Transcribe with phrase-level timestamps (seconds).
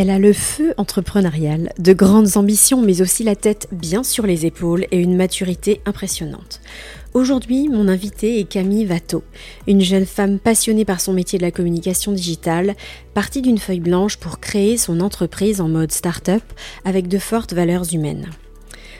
[0.00, 4.46] Elle a le feu entrepreneurial, de grandes ambitions, mais aussi la tête bien sur les
[4.46, 6.60] épaules et une maturité impressionnante.
[7.14, 9.24] Aujourd'hui, mon invitée est Camille Watteau,
[9.66, 12.76] une jeune femme passionnée par son métier de la communication digitale,
[13.12, 16.44] partie d'une feuille blanche pour créer son entreprise en mode start-up
[16.84, 18.28] avec de fortes valeurs humaines.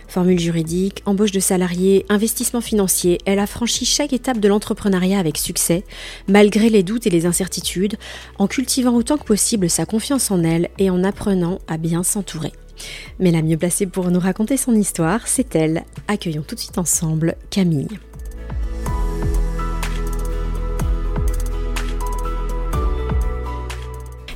[0.08, 5.37] Formule juridique, embauche de salariés, investissement financier, elle a franchi chaque étape de l'entrepreneuriat avec
[5.37, 5.84] succès,
[6.28, 7.96] malgré les doutes et les incertitudes,
[8.38, 12.52] en cultivant autant que possible sa confiance en elle et en apprenant à bien s'entourer.
[13.18, 15.84] Mais la mieux placée pour nous raconter son histoire, c'est elle.
[16.06, 17.98] Accueillons tout de suite ensemble Camille.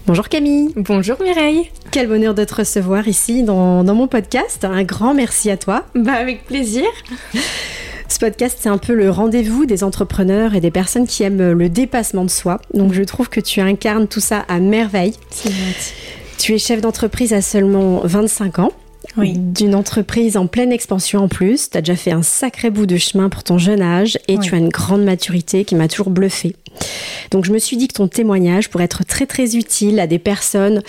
[0.05, 0.72] Bonjour Camille.
[0.75, 1.70] Bonjour Mireille.
[1.92, 4.64] Quel bonheur de te recevoir ici dans, mon podcast.
[4.64, 5.84] Un grand merci à toi.
[5.95, 6.84] Bah avec plaisir.
[8.08, 11.69] Ce podcast, c'est un peu le rendez-vous des entrepreneurs et des personnes qui aiment le
[11.69, 12.61] dépassement de soi.
[12.75, 15.14] Donc je trouve que tu incarnes tout ça à merveille.
[15.30, 15.95] C'est gentil.
[16.36, 18.73] Tu es chef d'entreprise à seulement 25 ans.
[19.17, 19.34] Oui.
[19.36, 21.70] D'une entreprise en pleine expansion en plus.
[21.70, 24.55] Tu as déjà fait un sacré bout de chemin pour ton jeune âge et tu
[24.55, 26.56] as une grande maturité qui m'a toujours bluffé.
[27.31, 30.19] Donc je me suis dit que ton témoignage pourrait être très très utile à des
[30.19, 30.83] personnes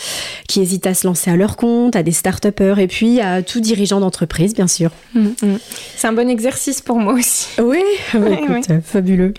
[0.48, 3.60] qui hésitent à se lancer à leur compte, à des start et puis à tout
[3.60, 4.92] dirigeant d'entreprise, bien sûr.
[5.14, 5.60] Mm, mm.
[5.96, 7.48] C'est un bon exercice pour moi aussi.
[7.62, 7.82] Oui,
[8.14, 9.34] écoute, fabuleux.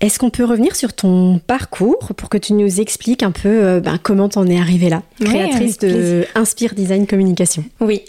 [0.00, 3.80] Est-ce qu'on peut revenir sur ton parcours pour que tu nous expliques un peu euh,
[3.80, 8.02] ben, comment t'en es arrivée là, créatrice de Inspire Design Communication Oui.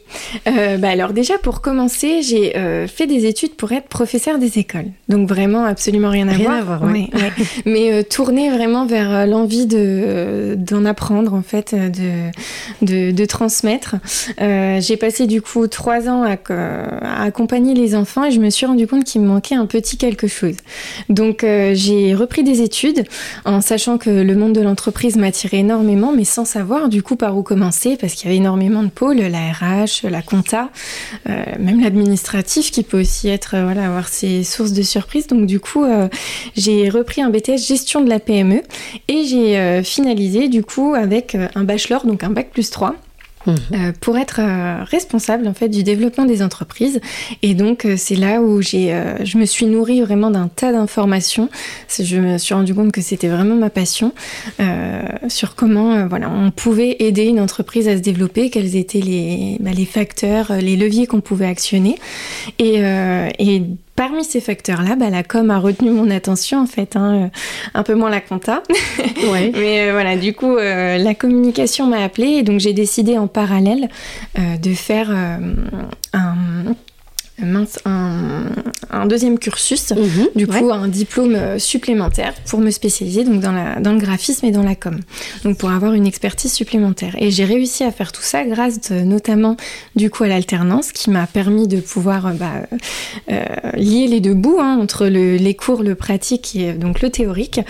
[0.48, 4.60] Euh, bah alors déjà pour commencer, j'ai euh, fait des études pour être professeur des
[4.60, 4.86] écoles.
[5.08, 6.74] Donc vraiment absolument rien à rien voir.
[6.74, 7.10] À voir ouais.
[7.66, 12.30] Mais tourner vraiment vers l'envie de d'en apprendre en fait, de
[12.84, 13.96] de, de transmettre.
[14.38, 18.68] j'ai passé du coup trois ans à, à, accompagner les enfants et je me suis
[18.68, 20.56] rendu compte qu'il me manquait un petit quelque chose.
[21.10, 21.44] Donc
[21.80, 23.06] j'ai repris des études
[23.46, 27.38] en sachant que le monde de l'entreprise m'attirait énormément, mais sans savoir du coup par
[27.38, 30.70] où commencer, parce qu'il y avait énormément de pôles, la RH, la compta,
[31.30, 35.28] euh, même l'administratif qui peut aussi être, euh, voilà, avoir ses sources de surprise.
[35.28, 36.10] Donc du coup, euh,
[36.56, 38.62] j'ai repris un BTS gestion de la PME
[39.08, 43.09] et j'ai finalisé du coup avec un bachelor, donc un bac plus 3 Mhm.
[43.74, 47.00] Euh, pour être euh, responsable en fait du développement des entreprises.
[47.42, 48.90] Et donc euh, c'est là où j'ai,
[49.24, 51.50] je me suis nourrie vraiment d'un tas d'informations.
[52.00, 54.14] Je me suis rendu compte que c'était vraiment ma passion
[55.28, 59.72] sur comment voilà on pouvait aider une entreprise à se développer, quels étaient les, bah,
[59.72, 61.98] les facteurs, les leviers qu'on pouvait actionner.
[62.58, 62.80] Et,
[63.40, 63.64] et
[64.00, 67.28] Parmi ces facteurs-là, bah, la com a retenu mon attention en fait, hein, euh,
[67.74, 68.64] un peu moins la compta.
[69.30, 69.52] Ouais.
[69.54, 73.28] Mais euh, voilà, du coup, euh, la communication m'a appelée et donc j'ai décidé en
[73.28, 73.90] parallèle
[74.38, 76.36] de faire un
[77.44, 83.40] mince, un, deuxième cursus, mhm, du coup un diplôme euh, supplémentaire pour me spécialiser donc
[83.40, 85.00] dans, la, dans le graphisme et dans la com,
[85.44, 87.16] donc pour avoir une expertise supplémentaire.
[87.20, 89.58] Et j'ai réussi à faire tout ça grâce notamment
[89.96, 92.52] du coup à l'alternance qui m'a permis de pouvoir euh, bah,
[93.32, 93.44] euh,
[93.76, 97.62] lier les deux bouts hein, entre le, les cours, le pratique et donc le théorique.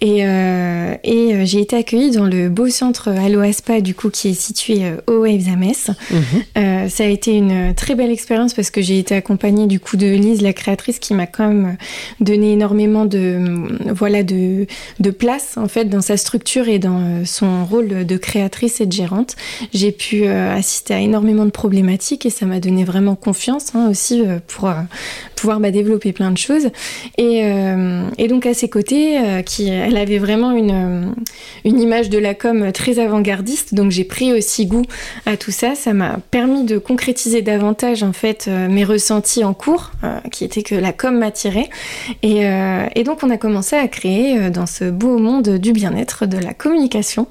[0.00, 4.40] Et, et j'ai été accueillie dans le beau centre Allo Aspa du coup qui est
[4.40, 5.90] situé au Waves à Metz.
[6.10, 6.88] Mhm.
[6.88, 10.06] ça a été une très belle expérience parce que j'ai été accompagnée du coup de
[10.06, 11.76] Lise, la créatrice, qui m'a quand même
[12.20, 14.66] donné énormément de, voilà, de,
[15.00, 18.86] de place en fait dans sa structure et dans euh, son rôle de créatrice et
[18.86, 19.36] de gérante.
[19.72, 23.88] J'ai pu euh, assister à énormément de problématiques et ça m'a donné vraiment confiance hein,
[23.90, 24.70] aussi euh, pour
[25.34, 26.68] pouvoir bah, développer plein de choses.
[27.18, 27.42] Et,
[28.18, 31.14] et donc à ses côtés, qui, elle avait vraiment une,
[31.64, 34.84] une image de la com très avant-gardiste, donc j'ai pris aussi goût
[35.26, 35.74] à tout ça.
[35.74, 40.44] Ça m'a permis de concrétiser davantage en fait mes ressources senti en cours, euh, qui
[40.44, 41.70] était que la com m'attirait.
[42.22, 45.72] Et, euh, et, donc on a commencé à créer euh, dans ce beau monde du
[45.72, 47.28] bien-être, de la communication.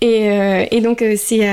[0.00, 0.28] Et,
[0.70, 1.48] et donc c'est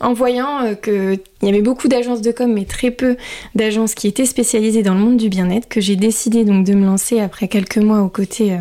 [0.00, 3.16] en voyant que il y avait beaucoup d'agences de com, mais très peu
[3.54, 6.84] d'agences qui étaient spécialisées dans le monde du bien-être, que j'ai décidé donc de me
[6.84, 8.56] lancer après quelques mois aux côtés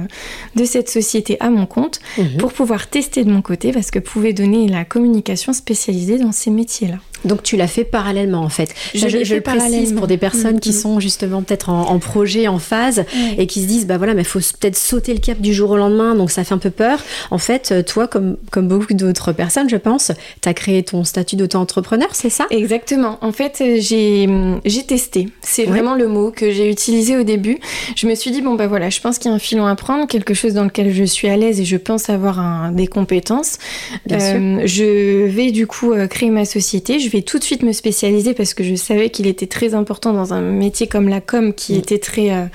[0.56, 2.38] de cette société à mon compte mhm.
[2.38, 6.52] pour pouvoir tester de mon côté, parce que pouvait donner la communication spécialisée dans ces
[6.52, 7.00] métiers-là.
[7.26, 8.74] Donc tu l'as fait parallèlement en fait.
[8.94, 10.76] Je, je, l'ai je le précise pour des personnes qui Mhm.
[10.76, 13.06] sont justement peut-être en, en projet, en phase,
[13.38, 15.78] et qui se disent bah voilà, mais faut peut-être sauter le cap du jour au
[15.78, 17.00] lendemain, donc ça fait un peu peur.
[17.32, 20.12] En fait, euh, toi, comme, comme beaucoup d'autres personnes, je pense,
[20.42, 22.46] tu as créé ton statut d'auto-entrepreneur, c'est ça?
[22.52, 23.18] Exactement.
[23.22, 24.28] En fait, euh, j'ai
[24.66, 25.30] j'ai testé.
[25.42, 25.70] C'est Ouais.
[25.70, 27.58] vraiment le mot que j'ai utilisé au début.
[27.96, 29.76] Je me suis dit bon bah voilà, je pense qu'il y a un filon à
[29.76, 32.88] prendre, quelque chose dans lequel je suis à l'aise et je pense avoir un- des
[32.88, 33.58] compétences.
[34.06, 34.38] Bien sûr.
[34.40, 37.00] Euh, je vais du coup créer ma société.
[37.00, 40.14] Je vais tout de suite me spécialiser parce que je savais qu'il était très important
[40.14, 41.78] dans un métier comme la com qui Mm.
[41.78, 42.46] était très euh,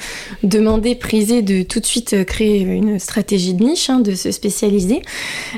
[0.43, 4.31] demandé, prisé, de tout de suite euh, créer une stratégie de niche, hein, de se
[4.31, 5.03] spécialiser.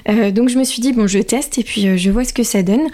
[0.08, 2.42] Euh, donc je me suis dit bon, je teste et puis je vois ce que
[2.42, 2.88] ça donne.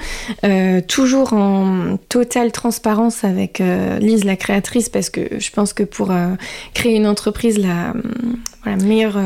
[0.87, 3.63] Toujours en totale transparence avec
[4.01, 6.13] Lise, la créatrice, parce que je pense que pour
[6.75, 7.95] créer une entreprise, la,
[8.63, 9.19] voilà, meilleure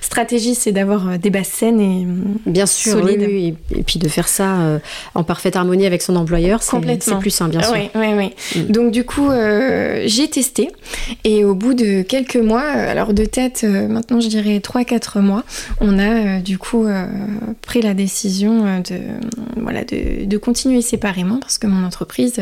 [0.00, 3.24] stratégie, c'est d'avoir des bases saines et hum, Bien sûr, Solide.
[3.28, 4.80] oui, oui, Et, puis de faire ça
[5.14, 6.78] en parfaite harmonie avec son employeur, c'est
[7.18, 7.72] plus sain, bien sûr.
[7.72, 8.60] Oui, oui, oui.
[8.60, 8.72] Mm.
[8.72, 10.70] Donc du coup, euh, j'ai testé
[11.24, 15.20] et au bout de quelques mois, euh, alors de tête, euh, maintenant je dirais 3-4
[15.20, 15.44] mois,
[15.80, 16.86] on a du coup
[17.62, 18.96] pris la décision de,
[19.60, 22.40] voilà, de, de continuer séparément parce que mon entreprise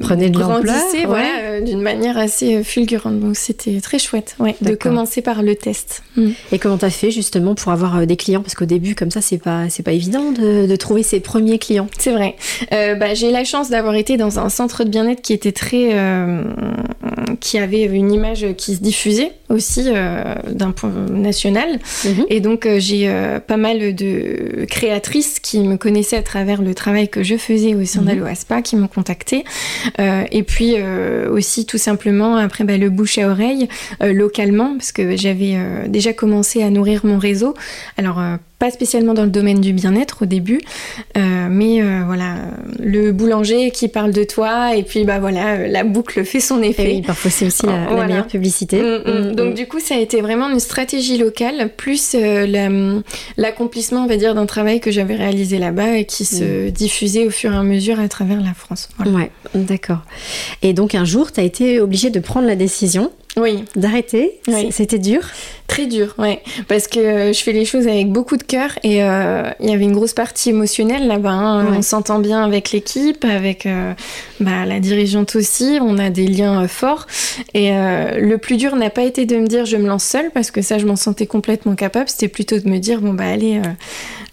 [0.00, 0.76] Prenez de l'ampleur.
[0.92, 1.06] ouais.
[1.06, 3.20] voilà, d'une manière assez fulgurante.
[3.20, 6.02] Donc c'était très chouette ouais, de commencer par le test.
[6.16, 6.30] Mm.
[6.52, 8.42] Et comment t'as fait justement pour avoir des clients?
[8.42, 11.88] Parce qu'au début, comme ça, c'est pas, pas évident de, de trouver ses premiers clients.
[11.98, 12.36] C'est vrai.
[12.72, 15.52] Euh, bah, j'ai eu la chance d'avoir été dans un centre de bien-être qui était
[15.52, 16.42] très, euh,
[17.40, 21.78] qui avait une image qui se diffusait aussi euh, d'un point national.
[22.04, 22.26] Mhm.
[22.28, 23.12] Et donc j'ai
[23.46, 27.84] pas mal de créatrices qui me connaissaient à travers le travail que je faisais au
[27.84, 29.44] sein d'Aloaspa, qui m'ont contacté.
[30.00, 30.74] Euh, et puis
[31.30, 33.68] aussi tout simplement après bah, le bouche à oreille
[34.00, 35.56] localement, parce que j'avais
[35.88, 37.54] déjà commencé à nourrir mon réseau.
[37.96, 38.20] Alors
[38.58, 40.60] pas spécialement dans le domaine du bien-être au début,
[41.16, 42.36] euh, mais euh, voilà,
[42.78, 46.62] le boulanger qui parle de toi, et puis bah voilà, euh, la boucle fait son
[46.62, 46.86] Et effet.
[46.86, 48.06] oui, parfois c'est aussi la, la Voilà.
[48.06, 48.80] meilleure publicité.
[48.80, 49.30] Mm, mm.
[49.30, 53.00] Mm, Donc du coup, ça a été vraiment une stratégie locale, plus euh, la-
[53.36, 57.30] l'accomplissement, on va dire, d'un travail que j'avais réalisé là-bas et qui se diffusait au
[57.30, 58.88] fur et à mesure à travers la France.
[58.98, 59.12] Voilà.
[59.12, 60.02] Ouais, d'accord.
[60.62, 64.38] Et donc un jour, tu as été obligée de prendre la décision Oui, d'arrêter.
[64.48, 64.68] Oui.
[64.70, 65.20] C'était dur.
[65.66, 69.02] très dur, ouais, parce que euh, je fais les choses avec beaucoup de cœur et
[69.02, 71.30] euh, il y avait une grosse partie émotionnelle là-bas.
[71.30, 71.64] hein.
[71.70, 71.76] Ouais.
[71.78, 73.92] On s'entend bien avec l'équipe, avec euh,
[74.38, 75.78] bah, la dirigeante aussi.
[75.80, 77.06] On a des liens euh, forts
[77.54, 80.50] et le plus dur n'a pas été de me dire je me lance seule parce
[80.52, 82.08] que ça, je m'en sentais complètement capable.
[82.08, 83.60] C'était plutôt de me dire bon bah allez.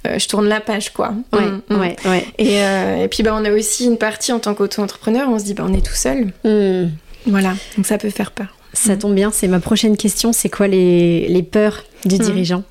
[0.08, 1.14] euh, je tourne la page quoi.
[1.34, 1.80] Ouais, Mm, mm.
[1.80, 2.26] ouais, ouais.
[2.38, 5.46] Et, euh, et puis bah, on a aussi une partie en tant qu'auto-entrepreneur, on se
[5.46, 6.28] dit bah, on est tout seul.
[6.44, 6.90] Mm.
[7.28, 8.48] Voilà, donc ça peut faire peur.
[8.74, 10.32] Ça tombe bien, c'est ma prochaine question.
[10.34, 12.20] C'est quoi les, les peurs du Mm.
[12.20, 12.64] dirigeant?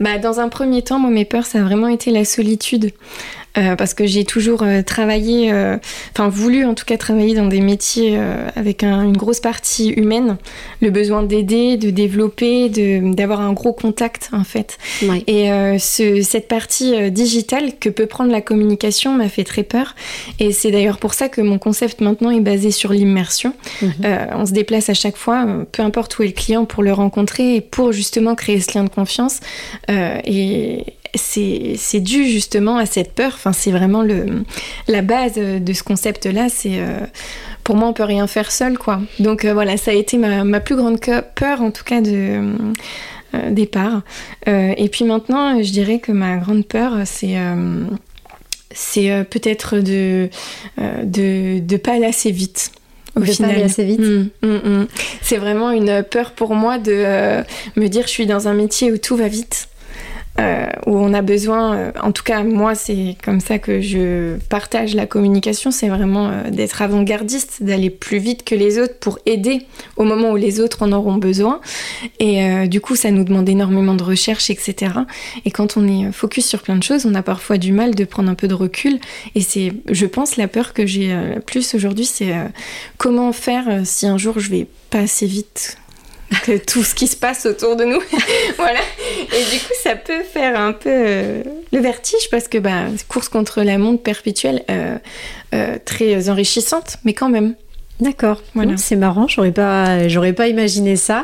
[0.00, 2.90] Bah, dans un premier temps, moi, mes peurs, ça a vraiment été la solitude.
[3.58, 5.76] Euh, parce que j'ai toujours euh, travaillé, euh,
[6.12, 8.18] enfin voulu en tout cas travailler dans des métiers
[8.56, 10.38] avec un- une grosse partie humaine,
[10.80, 14.78] le besoin d'aider, de développer, de- d'avoir un gros contact en fait.
[15.26, 19.94] Et ce- cette partie digitale que peut prendre la communication m'a fait très peur.
[20.38, 23.52] Et c'est d'ailleurs pour ça que mon concept maintenant est basé sur l'immersion.
[23.82, 23.90] Mhm.
[24.34, 27.56] On se déplace à chaque fois, peu importe où est le client, pour le rencontrer
[27.56, 29.40] et pour justement créer ce lien de confiance.
[30.24, 33.32] Et c'est dû justement à cette peur.
[33.34, 34.44] Enfin, c'est vraiment le,
[34.88, 36.48] la base de ce concept-là.
[36.48, 37.00] C'est euh,
[37.64, 39.00] pour moi, on peut rien faire seul, quoi.
[39.18, 40.98] Donc euh, voilà, ça a été ma, ma plus grande
[41.34, 42.54] peur, en tout cas de
[43.34, 44.02] euh, départ.
[44.46, 47.36] Et puis maintenant, je dirais que ma grande peur, c'est
[48.74, 50.30] c'est peut-être de,
[50.78, 52.72] de de pas aller assez vite.
[53.14, 53.62] Au De final.
[53.62, 54.00] assez vite.
[54.00, 54.86] Mm, mm, mm.
[55.20, 57.42] C'est vraiment une peur pour moi de euh,
[57.76, 59.68] me dire je suis dans un métier où tout va vite.
[60.40, 64.38] Euh, où on a besoin, euh, en tout cas moi c'est comme ça que je
[64.48, 69.18] partage la communication, c'est vraiment euh, d'être avant-gardiste, d'aller plus vite que les autres pour
[69.26, 69.66] aider
[69.98, 71.60] au moment où les autres en auront besoin.
[72.18, 74.92] Et du coup ça nous demande énormément de recherche, etc.
[75.44, 78.04] Et quand on est focus sur plein de choses, on a parfois du mal de
[78.04, 78.98] prendre un peu de recul.
[79.34, 81.14] Et c'est, je pense, la peur que j'ai
[81.46, 82.32] plus aujourd'hui, c'est
[82.96, 85.76] comment faire si un jour je vais pas assez vite
[86.66, 88.00] tout ce qui se passe autour de nous.
[88.56, 88.80] voilà.
[89.32, 93.28] Et du coup, ça peut faire un peu euh, le vertige parce que bah, course
[93.28, 94.98] contre la montre perpétuelle, euh,
[95.54, 97.54] euh, très enrichissante, mais quand même.
[98.02, 98.42] D'accord.
[98.54, 98.76] Voilà.
[98.78, 101.22] C'est marrant, j'aurais pas, j'aurais pas imaginé ça.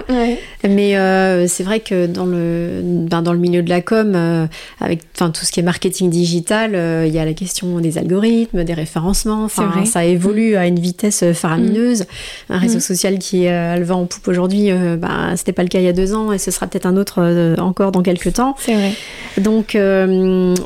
[0.68, 4.46] Mais euh, c'est vrai que dans le, ben, dans le milieu de la com, euh,
[4.80, 7.98] avec enfin tout ce qui est marketing digital, euh, il y a la question des
[7.98, 9.44] algorithmes, des référencements.
[9.44, 12.02] Enfin, ça évolue à une vitesse faramineuse.
[12.02, 12.52] Mm.
[12.52, 12.80] Un réseau mm.
[12.80, 15.88] social qui a le vent en poupe aujourd'hui, ben, c'était pas le cas il y
[15.88, 18.54] a deux ans et ce sera peut-être un autre encore dans quelques temps.
[18.58, 18.92] C'est vrai.
[19.38, 19.76] Donc,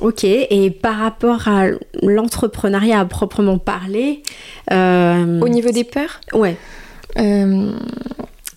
[0.02, 0.24] ok.
[0.24, 1.68] Et par rapport à
[2.02, 4.22] l'entrepreneuriat à proprement parler,
[4.70, 6.01] au niveau des peurs
[6.32, 6.56] Ouais.
[7.18, 7.72] Euh,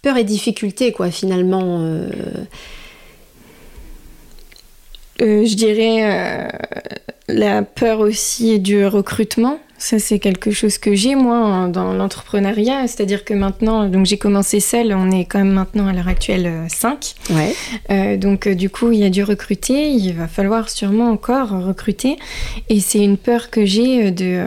[0.01, 1.79] peur et difficulté, quoi, finalement.
[1.81, 2.09] Euh.
[5.21, 6.49] Euh, je dirais
[7.29, 9.59] la peur aussi du recrutement.
[9.77, 12.87] Ça, c'est quelque chose que j'ai, moi, dans l'entrepreneuriat.
[12.87, 16.65] C'est-à-dire que maintenant, donc j'ai commencé seule, on est quand même maintenant à l'heure actuelle
[16.69, 17.15] 5.
[17.31, 18.17] Ouais.
[18.17, 19.89] donc, du coup, il y a dû recruter.
[19.89, 22.17] Il va falloir sûrement encore recruter.
[22.69, 24.45] Et c'est une peur que j'ai de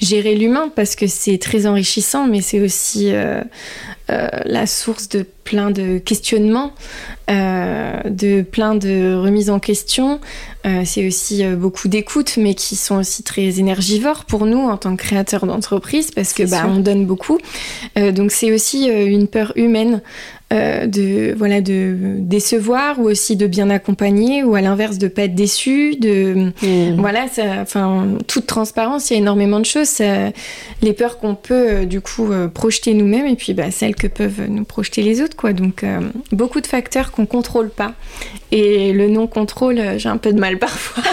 [0.00, 3.42] gérer l'humain parce que c'est très enrichissant, mais c'est aussi euh,
[4.10, 6.72] euh, la source de plein de questionnements,
[7.30, 10.20] euh, de plein de remises en question.
[10.84, 15.02] c'est aussi beaucoup d'écoute, mais qui sont aussi très énergivores pour nous en tant que
[15.02, 17.38] créateurs d'entreprise parce que bah, on donne beaucoup.
[17.96, 20.02] donc c'est aussi une peur humaine
[20.52, 25.22] euh, de voilà de décevoir ou aussi de bien accompagner ou à l'inverse de pas
[25.22, 26.96] être déçu de mmh.
[26.98, 27.26] voilà
[27.60, 30.02] enfin toute transparence il y a énormément de choses
[30.82, 34.08] les peurs qu'on peut euh, du coup euh, projeter nous-mêmes et puis bah, celles que
[34.08, 35.84] peuvent nous projeter les autres quoi donc
[36.32, 37.94] beaucoup de facteurs qu'on contrôle pas
[38.50, 41.04] et le non contrôle j'ai un peu de mal parfois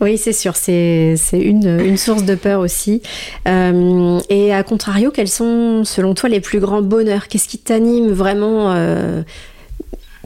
[0.00, 3.02] Oui, c'est sûr, c'est une, source de peur aussi.
[3.46, 7.28] Euh, et à contrario, quels sont, selon toi, les plus grands bonheurs?
[7.28, 9.22] Qu'est-ce qui t'anime vraiment euh,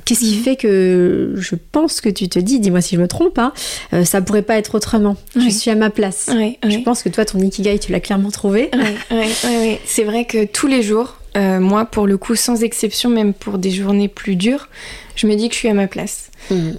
[0.04, 3.38] Qu'est-ce qui fait que je pense que tu te dis, dis-moi si je me trompe,
[3.38, 3.52] hein,
[3.94, 5.16] euh, ça pourrait pas être autrement?
[5.34, 6.30] Je suis à ma place.
[6.30, 8.70] je pense que toi, ton ikigai, tu l'as clairement trouvé.
[9.10, 13.58] Oui, c'est vrai que tous les jours, moi, pour le coup, sans exception, même pour
[13.58, 14.68] des journées plus dures,
[15.16, 16.30] je me dis que je suis à ma place.
[16.50, 16.78] Il mm.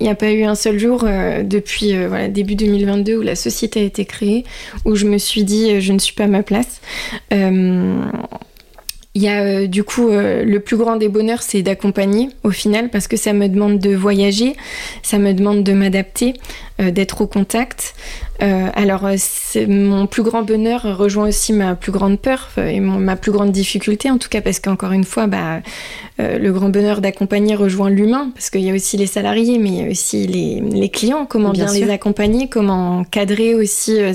[0.00, 3.22] n'y euh, a pas eu un seul jour euh, depuis euh, voilà, début 2022 où
[3.22, 4.44] la société a été créée,
[4.84, 6.80] où je me suis dit je ne suis pas à ma place.
[9.16, 13.06] Il y a du coup le plus grand des bonheurs, c'est d'accompagner au final parce
[13.06, 14.56] que ça me demande de voyager,
[15.04, 16.34] ça me demande de m'adapter,
[16.80, 17.94] d'être au contact.
[18.40, 19.08] Alors
[19.68, 24.10] mon plus grand bonheur rejoint aussi ma plus grande peur et ma plus grande difficulté
[24.10, 25.60] en tout cas parce qu'encore une fois, bah,
[26.20, 29.68] euh, le grand bonheur d'accompagner rejoint l'humain, parce qu'il y a aussi les salariés, mais
[29.70, 34.12] il y a aussi les, clients, comment bien, les accompagner, comment cadrer aussi euh,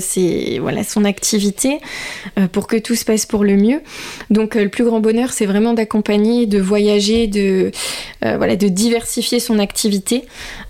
[0.60, 1.78] voilà, son activité
[2.38, 3.82] euh, pour que tout se passe pour le mieux.
[4.30, 7.70] Donc le plus grand bonheur, c'est vraiment d'accompagner, de voyager, de,
[8.22, 10.24] voilà, de diversifier son activité.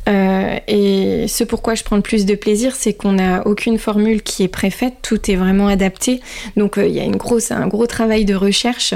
[0.07, 4.43] Et ce pourquoi je prends le plus de plaisir, c'est qu'on n'a aucune formule qui
[4.43, 6.21] est préfaite, tout est vraiment adapté.
[6.57, 8.95] Donc il y a une grosse, un gros travail de recherche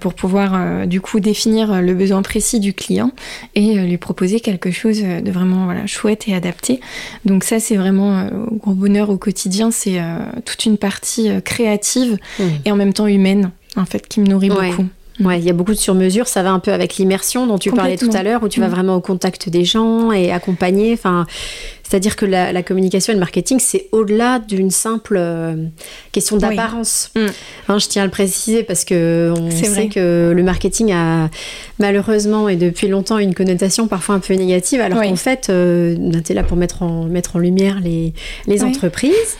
[0.00, 3.12] pour pouvoir du coup définir euh, le besoin précis du client
[3.54, 6.80] et euh, lui proposer quelque chose euh, de vraiment voilà, chouette et adapté.
[7.24, 9.70] Donc ça, c'est vraiment gros bonheur au quotidien.
[9.70, 10.00] C'est
[10.44, 12.44] toute une partie créative mmh.
[12.64, 14.86] et en même temps humaine, en fait, qui me nourrit beaucoup.
[15.24, 16.28] Ouais, il y a beaucoup de sur-mesure.
[16.28, 18.68] Ça va un peu avec l'immersion dont tu parlais tout à l'heure, où tu vas
[18.68, 18.70] mmh.
[18.70, 20.92] vraiment au contact des gens et accompagner.
[20.92, 21.26] Enfin,
[21.92, 25.56] c'est-à-dire que la, communication et le marketing, c'est au-delà d'une simple euh,
[26.10, 27.10] question d'apparence.
[27.14, 27.26] Mm.
[27.68, 31.28] Hein, je tiens à le préciser parce que on sait que le marketing a
[31.78, 36.32] malheureusement et depuis longtemps une connotation parfois un peu négative, alors qu'en fait, euh, tu
[36.32, 38.14] es là pour mettre en, mettre en lumière les,
[38.46, 39.36] les entreprises.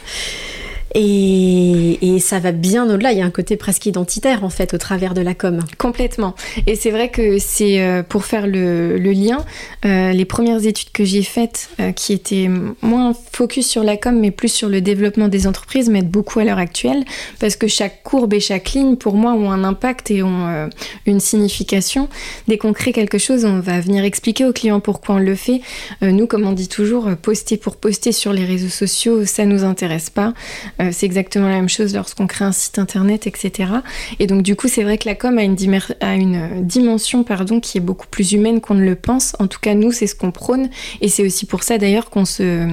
[0.94, 3.12] Et, ça va bien au-delà.
[3.12, 5.60] Il y a un côté presque identitaire en fait au travers de la com.
[5.78, 6.34] Complètement.
[6.66, 9.44] Et c'est vrai que c'est euh, pour faire le, lien,
[9.84, 12.48] euh, les premières études que j'ai faites, euh, qui étaient
[12.80, 16.44] moins focus sur la com, mais plus sur le développement des entreprises, m'aident beaucoup à
[16.44, 17.04] l'heure actuelle
[17.40, 20.68] parce que chaque courbe et chaque ligne, pour moi, ont un impact et ont
[21.06, 22.08] une signification.
[22.46, 25.60] Dès qu'on crée quelque chose, on va venir expliquer au client pourquoi on le fait.
[26.02, 30.10] nous, comme on dit toujours, poster pour poster sur les réseaux sociaux, ça nous intéresse
[30.10, 30.34] pas.
[30.82, 33.72] Euh, c'est exactement la même chose lorsqu'on crée un site internet, etc.
[34.18, 35.56] Et donc du coup, c'est vrai que la com a une,
[36.00, 39.34] a une euh, dimension pardon, qui est beaucoup plus humaine qu'on ne le pense.
[39.38, 40.70] En tout cas, nous, c'est ce qu'on prône.
[41.00, 42.68] Et c'est aussi pour ça d'ailleurs qu'on se,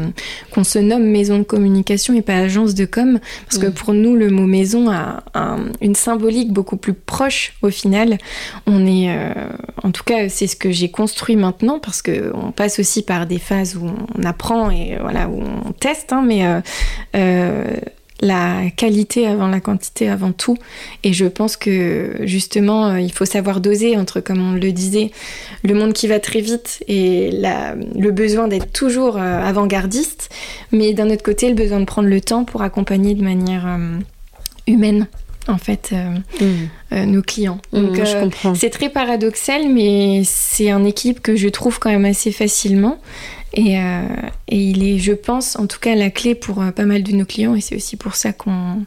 [0.52, 3.20] qu'on se nomme maison de communication et pas agence de com.
[3.46, 5.24] Parce que pour nous, le mot maison a,
[5.82, 8.18] une symbolique beaucoup plus proche au final.
[8.66, 9.34] On est, euh,
[9.84, 13.40] en tout cas, c'est ce que j'ai construit maintenant parce qu'on passe aussi par des
[13.40, 16.14] phases où on apprend et voilà, où on teste.
[16.14, 16.44] Hein, mais
[18.22, 20.58] la qualité avant la quantité avant tout.
[21.04, 25.12] Et je pense que justement, euh, il faut savoir doser entre, comme on le disait,
[25.64, 30.30] le monde qui va très vite et le besoin d'être toujours euh, avant-gardiste,
[30.72, 33.66] mais d'un autre côté, le besoin de prendre le temps pour accompagner de manière...
[33.68, 34.00] Euh,
[34.68, 35.08] humaine
[35.48, 35.96] en fait
[36.40, 37.06] mm.
[37.06, 37.60] nos clients.
[37.74, 42.32] Mm, Donc c'est très paradoxal, mais c'est un équilibre que je trouve quand même assez
[42.32, 43.00] facilement.
[43.54, 47.12] Et, et, il est, je pense, en tout cas, la clé pour pas mal de
[47.14, 47.56] nos clients.
[47.56, 48.86] Et c'est aussi pour ça qu'on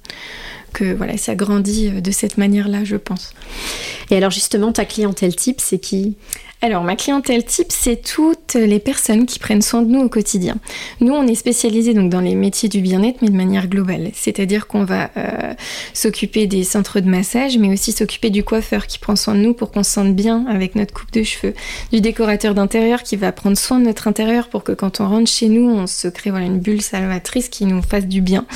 [0.73, 3.35] que voilà, ça grandit de cette manière-là, je pense.
[4.11, 6.17] Et alors justement, ta clientèle type, c'est qui?
[6.65, 10.55] Alors, ma clientèle type, c'est toutes les personnes qui prennent soin de nous au quotidien.
[11.01, 14.13] Nous, on est spécialisé donc dans les métiers du bien-être, mais de manière globale.
[14.15, 15.55] C'est-à-dire qu'on va euh,
[15.93, 19.55] s'occuper des centres de massage, mais aussi s'occuper du coiffeur qui prend soin de nous
[19.55, 21.53] pour qu'on se sente bien avec notre coupe de cheveux,
[21.93, 25.29] du décorateur d'intérieur qui va prendre soin de notre intérieur pour que quand on rentre
[25.29, 28.47] chez nous, on se crée une bulle salvatrice qui nous fasse du bien.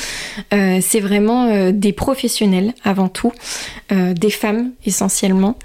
[0.55, 3.33] Euh, c'est vraiment euh, des professionnels avant tout,
[3.91, 5.57] des femmes essentiellement.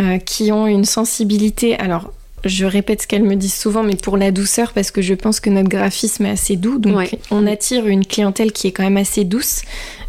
[0.00, 1.76] Euh, qui ont une sensibilité.
[1.76, 2.12] Alors,
[2.44, 5.40] je répète ce qu'elles me disent souvent, mais pour la douceur, parce que je pense
[5.40, 6.78] que notre graphisme est assez doux.
[6.78, 9.62] Donc, on attire une clientèle qui est quand même assez douce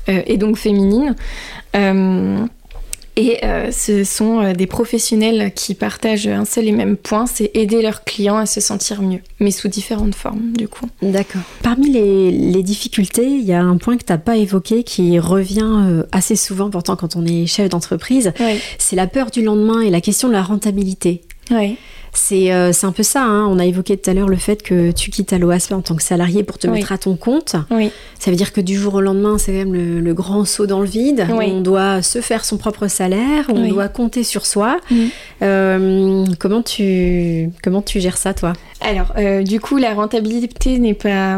[0.07, 1.15] euh, et donc féminine.
[1.75, 2.45] Euh,
[3.19, 7.51] et euh, ce sont euh, des professionnels qui partagent un seul et même point, c'est
[7.53, 10.85] aider leurs clients à se sentir mieux, mais sous différentes formes du coup.
[11.01, 11.41] D'accord.
[11.61, 15.83] Parmi les, difficultés, il y a un point que tu n'as pas évoqué qui revient
[15.85, 18.31] euh, assez souvent pourtant quand on est chef d'entreprise,
[18.77, 21.21] c'est la peur du lendemain et la question de la rentabilité.
[21.51, 21.75] Oui.
[22.31, 23.23] Euh, c'est un peu ça.
[23.23, 23.47] Hein.
[23.49, 26.03] On a évoqué tout à l'heure le fait que tu quittes l'OASP en tant que
[26.03, 27.55] salarié pour te mettre à ton compte.
[27.71, 27.91] Oui.
[28.19, 30.81] Ça veut dire que du jour au lendemain, c'est quand même le, grand saut dans
[30.81, 31.27] le vide.
[31.29, 34.79] On doit se faire son propre salaire, on doit compter sur soi.
[34.91, 34.95] Mm.
[35.41, 38.53] Euh, comment, tu, comment tu gères ça, toi?
[38.81, 41.37] Alors, euh, du coup, la rentabilité n'est pas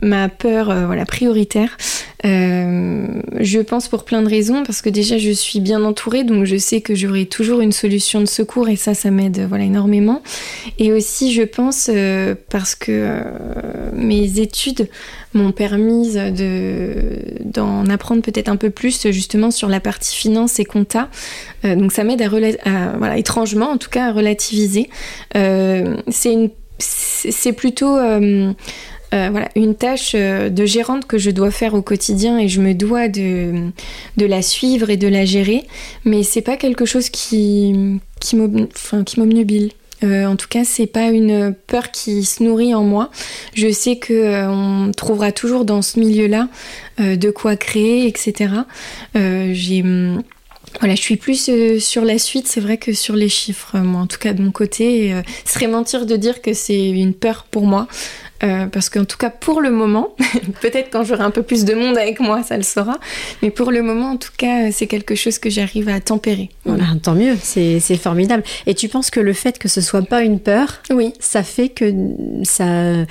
[0.00, 1.76] ma peur voilà, prioritaire.
[2.22, 6.56] je pense pour plein de raisons, parce que déjà, je suis bien entourée, donc je
[6.56, 10.09] sais que j'aurai toujours une solution de secours, et ça, ça m'aide voilà, énormément.
[10.78, 13.22] Et aussi, je pense, euh, parce que euh,
[13.92, 14.88] mes études
[15.34, 16.16] m'ont permis
[17.44, 21.08] d'en apprendre peut-être un peu plus justement sur la partie finance et compta.
[21.64, 22.28] Euh, donc ça m'aide à,
[22.98, 24.90] voilà, étrangement en tout cas à relativiser.
[26.78, 27.98] c'est plutôt
[29.12, 33.08] voilà, une tâche de gérante que je dois faire au quotidien et je me dois
[33.08, 33.70] de,
[34.16, 35.64] de la suivre et de la gérer,
[36.04, 39.70] mais c'est pas quelque chose qui, qui m'obnubile.
[40.02, 43.10] Euh, en tout cas, c'est pas une peur qui se nourrit en moi.
[43.54, 46.48] Je sais que euh, on trouvera toujours dans ce milieu-là
[47.00, 48.54] euh, de quoi créer, etc.
[49.14, 50.22] j'ai hum,
[50.78, 54.06] voilà, je suis plus sur la suite, c'est vrai que sur les chiffres, moi en
[54.06, 55.12] tout cas de mon côté.
[55.44, 57.88] ce serait mentir de dire que c'est une peur pour moi.
[58.42, 60.14] Euh, parce qu'en tout cas pour le moment,
[60.62, 62.98] peut-être quand j'aurai un peu plus de monde avec moi, ça le sera,
[63.42, 66.48] mais pour le moment en tout cas, c'est quelque chose que j'arrive à tempérer.
[66.64, 66.84] Voilà.
[66.90, 68.42] Ah, tant mieux, c'est formidable.
[68.66, 71.12] Et tu penses que le fait que ce soit pas une peur, oui.
[71.20, 71.92] ça fait que
[72.44, 73.04] ça,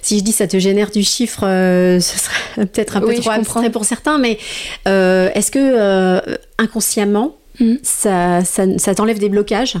[0.00, 3.30] si je dis ça te génère du chiffre, euh, ce serait peut-être un peu trop
[3.30, 4.38] abstrait pour certains, mais
[4.88, 6.22] euh, est-ce que
[6.56, 7.74] inconsciemment, hmm.
[7.82, 9.76] ça, ça, ça t'enlève des blocages?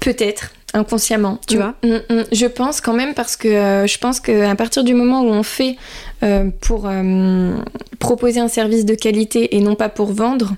[0.00, 1.58] Peut-être inconsciemment, tu mm.
[1.58, 1.74] vois.
[1.82, 2.24] Mm, mm.
[2.32, 5.42] Je pense quand même parce que euh, je pense qu'à partir du moment où on
[5.42, 5.76] fait
[6.22, 7.56] euh, pour euh,
[7.98, 10.54] proposer un service de qualité et non pas pour vendre,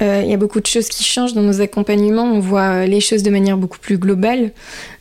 [0.00, 2.22] il y a beaucoup de choses qui changent dans nos accompagnements.
[2.22, 4.52] On voit les choses de manière beaucoup plus globale.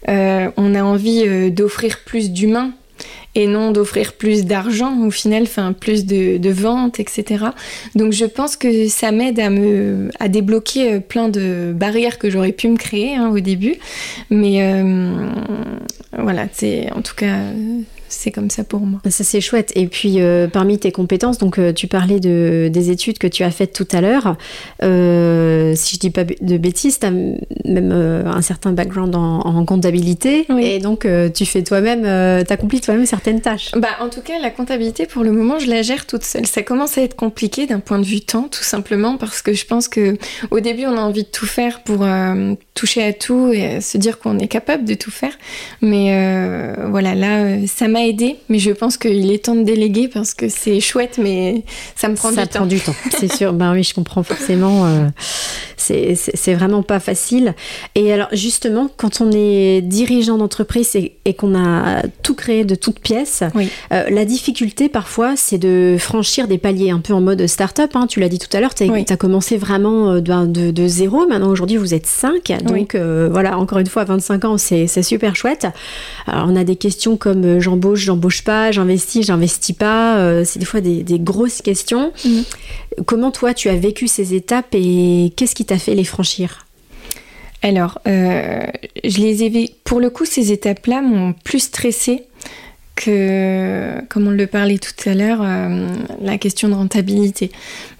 [0.08, 2.72] on a envie d'offrir plus d'humains
[3.38, 5.46] et non d'offrir plus d'argent au final,
[5.80, 7.46] plus de, de ventes, etc.
[7.94, 12.32] Donc je pense que ça m'aide à me à débloquer euh, plein de barrières que
[12.32, 13.76] j'aurais pu me créer hein, au début,
[14.32, 15.30] mais euh,
[16.18, 17.38] voilà, c'est en tout cas
[18.10, 19.00] c'est comme ça pour moi.
[19.10, 19.72] Ça c'est chouette.
[19.76, 23.44] Et puis euh, parmi tes compétences, donc euh, tu parlais de, des études que tu
[23.44, 24.38] as faites tout à l'heure.
[24.84, 30.46] Euh, si je dis pas de bêtises, tu as même un certain background en, comptabilité.
[30.60, 32.04] Et donc tu fais toi-même,
[32.46, 33.72] tu accomplis toi-même certaines tâches.
[33.76, 36.46] Bah en tout cas la comptabilité pour le moment je la gère toute seule.
[36.46, 39.66] Ça commence à être compliqué d'un point de vue temps tout simplement parce que je
[39.66, 40.18] pense que
[40.52, 42.06] au début on a envie de tout faire pour
[42.76, 45.34] toucher à tout et se dire qu'on est capable de tout faire.
[45.82, 50.34] Mais voilà là ça m'a aidé, mais je pense qu'il est temps de déléguer parce
[50.34, 51.64] que c'est chouette, mais
[51.96, 52.96] ça me prend ça du prend du temps.
[53.18, 53.54] C'est sûr.
[53.54, 54.86] ben oui, je comprends forcément.
[54.86, 55.08] Euh,
[55.78, 57.56] c'est vraiment pas facile.
[57.96, 63.00] Et alors justement, quand on est dirigeant d'entreprise et, qu'on a tout créé de toutes
[63.00, 63.44] pièces,
[63.92, 67.92] euh, la difficulté parfois, c'est de franchir des paliers un peu en mode start-up.
[67.96, 68.08] Hein.
[68.08, 71.28] Tu l'as dit tout à l'heure, tu as, commencé vraiment euh, de, de, zéro.
[71.28, 72.52] Maintenant, aujourd'hui, vous êtes cinq.
[72.64, 75.68] Donc voilà, encore une fois, 25 ans, c'est super chouette.
[76.26, 77.60] Alors, on a des questions comme
[77.96, 80.18] j'embauche j'embauche pas, j'investis, j'investis pas.
[80.18, 82.12] Euh, c'est des fois des, grosses questions.
[82.26, 82.42] Mm.
[83.06, 86.66] Comment toi, tu as vécu ces étapes et qu'est-ce qui t'a fait les franchir?
[87.64, 88.62] Alors, euh,
[89.04, 92.24] je les ai pour le coup, ces étapes-là m'ont plus stressée
[92.96, 95.46] que, comme on le parlait tout à l'heure,
[96.22, 97.52] la question de rentabilité.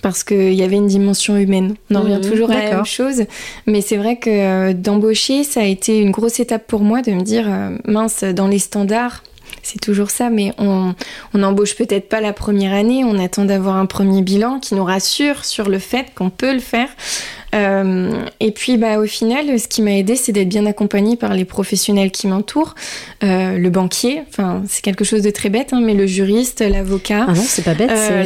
[0.02, 1.76] Parce qu'il y avait une dimension humaine.
[1.92, 3.26] On en revient mhm, toujours à la même chose.
[3.68, 7.22] Mais c'est vrai que d'embaucher, ça a été une grosse étape pour moi de me
[7.22, 7.48] dire,
[7.86, 9.22] mince, dans les standards,
[9.68, 10.96] c'est toujours ça, mais on
[11.34, 15.44] n'embauche peut-être pas la première année, on attend d'avoir un premier bilan qui nous rassure
[15.44, 16.88] sur le fait qu'on peut le faire.
[17.56, 21.34] Euh, et puis bah, au final, ce qui m'a aidé, c'est d'être bien accompagnée par
[21.34, 22.76] les professionnels qui m'entourent,
[23.24, 27.26] euh, le banquier, enfin c'est quelque chose de très bête, hein, mais le juriste, l'avocat.
[27.28, 27.92] Ah non, c'est pas bête.
[27.92, 28.26] Euh,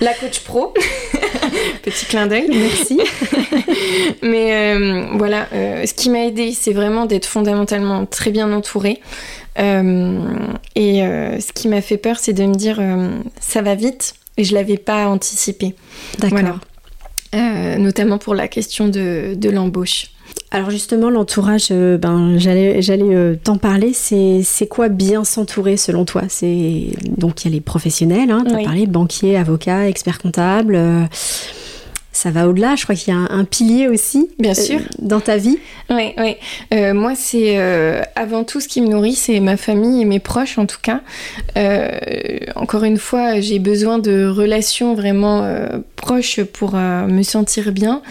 [0.00, 0.72] la coach pro.
[1.82, 2.48] Petit clin d'œil.
[2.48, 3.00] Merci.
[4.22, 4.76] mais
[5.16, 9.00] voilà, ce qui m'a aidé, c'est vraiment d'être fondamentalement très bien entourée.
[9.56, 12.80] Et ce qui m'a fait peur, c'est de me dire
[13.40, 15.74] ça va vite et je l'avais pas anticipé.
[16.18, 16.58] D'accord.
[17.32, 20.06] Euh, notamment pour la question de, de l'embauche.
[20.50, 23.92] Alors justement, l'entourage, euh, ben, j'allais, j'allais euh, t'en parler.
[23.92, 26.22] C'est, c'est quoi bien s'entourer selon toi?
[26.28, 28.32] C'est donc il y a les professionnels.
[28.32, 30.76] Hein, tu as parlé banquiers, avocats, experts comptables
[32.20, 32.76] ça va au-delà.
[32.76, 35.58] Je crois qu'il y a un, pilier aussi, bien sûr, dans ta vie.
[35.88, 36.36] Oui, oui.
[36.74, 40.20] Euh, moi, c'est euh, avant tout ce qui me nourrit, c'est ma famille et mes
[40.20, 41.00] proches, en tout cas.
[41.56, 41.88] Euh,
[42.56, 45.48] encore une fois, j'ai besoin de relations vraiment
[45.96, 48.02] proches pour me sentir bien,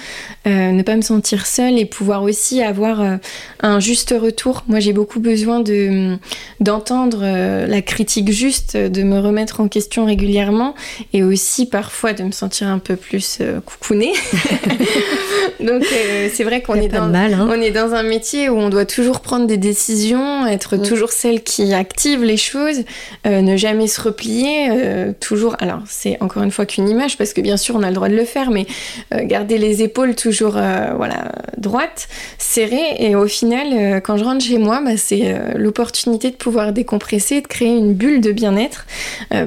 [0.46, 3.20] ne pas me sentir seule et pouvoir aussi avoir
[3.62, 4.64] un juste retour.
[4.68, 6.18] Moi, j'ai beaucoup besoin de
[6.60, 7.24] d'entendre
[7.68, 10.74] la critique juste, de me remettre en question régulièrement
[11.14, 13.94] et aussi parfois de me sentir un peu plus coucou
[15.60, 17.48] Donc euh, c'est vrai qu'on est, dans, hein.
[17.50, 20.84] on est dans un métier où on doit toujours prendre des décisions, être mm.
[20.84, 22.84] toujours celle qui active les choses,
[23.28, 25.58] euh, ne jamais se replier, euh, toujours.
[25.60, 28.08] Alors c'est encore une fois qu'une image parce que bien sûr on a le droit
[28.10, 28.66] de le faire, mais
[29.12, 32.08] garder les épaules toujours voilà droites,
[32.38, 32.96] serrées.
[33.00, 37.48] Et au final, quand je rentre chez moi, bah, c'est l'opportunité de pouvoir décompresser, de
[37.48, 38.86] créer une bulle de bien-être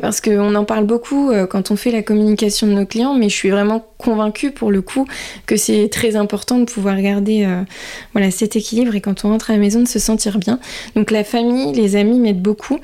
[0.00, 3.34] parce qu'on en parle beaucoup quand on fait la communication de nos clients, mais je
[3.34, 5.07] suis vraiment convaincue pour le coup
[5.46, 7.62] que c'est très important de pouvoir garder euh,
[8.12, 10.59] voilà, cet équilibre et quand on rentre à la maison de se sentir bien.
[10.96, 12.78] Donc la famille, les amis m'aident beaucoup.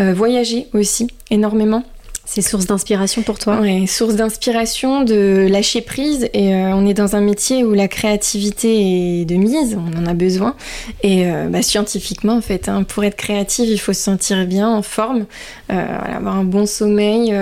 [0.00, 1.84] Euh, voyager aussi énormément.
[2.26, 6.30] C'est source d'inspiration pour toi Oui, source d'inspiration, de lâcher prise.
[6.32, 10.06] Et euh, on est dans un métier où la créativité est de mise, on en
[10.06, 10.56] a besoin.
[11.02, 14.70] Et euh, bah, scientifiquement, en fait, hein, pour être créative, il faut se sentir bien,
[14.70, 15.26] en forme,
[15.70, 17.34] euh, avoir un bon sommeil,